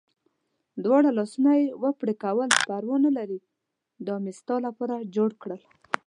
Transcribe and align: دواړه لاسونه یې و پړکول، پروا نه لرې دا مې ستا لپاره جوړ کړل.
دواړه 0.83 1.09
لاسونه 1.17 1.51
یې 1.61 1.67
و 1.81 1.83
پړکول، 1.99 2.49
پروا 2.67 2.97
نه 3.05 3.11
لرې 3.17 3.39
دا 4.07 4.15
مې 4.23 4.31
ستا 4.39 4.55
لپاره 4.67 4.95
جوړ 5.15 5.29
کړل. 5.41 5.61